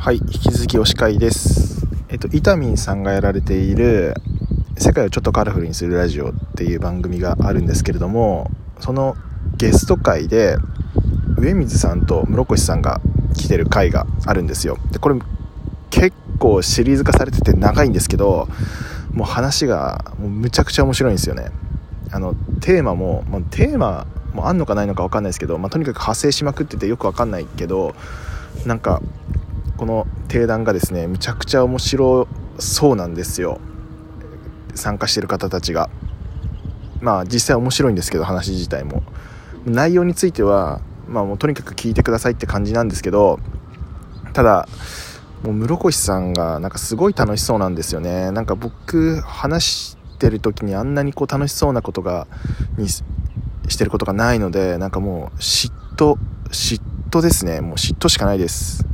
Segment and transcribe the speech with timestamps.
[0.00, 1.86] はい、引き続き推し会です。
[2.08, 4.14] えっと、イタミンさんがやられている、
[4.78, 9.14] 世界をちょっとカラフルにするラジオっていう番組があるんですけれども、その
[9.58, 10.56] ゲスト会で、
[11.36, 13.02] 上水さんと室越さんが
[13.36, 14.78] 来てる回があるんですよ。
[14.90, 15.16] で、これ
[15.90, 18.48] 結構シリーズ化されてて長いんですけど、
[19.12, 21.50] もう話がもうむちゃくちゃ面白いんですよね。
[22.10, 27.94] あの、テーマも、まあ、テーマもあんのかないのか分かんないですけど、まあ、とにかく派生しまくっててよく分かんないけど、
[28.64, 29.02] なんか、
[29.80, 33.58] この定談がですねむちゃくちゃ面白そうなんですよ。
[34.74, 35.88] 参加してる方たちが。
[37.00, 39.02] まあ実際面白いんですけど話自体も。
[39.64, 43.40] 内容についてはまあもうとにかく聞いてくださいって感じなんですけど
[44.34, 44.68] ただ
[45.42, 48.30] もう室越さんがなんかすごい楽しそうなんですよね。
[48.32, 52.26] なんか僕話してる時にあんなにこう楽しそうなことが
[52.76, 53.02] にし
[53.78, 56.18] てることがないのでなんかもう嫉妬
[56.50, 57.62] 嫉妬ですね。
[57.62, 58.89] もう嫉妬しかないです。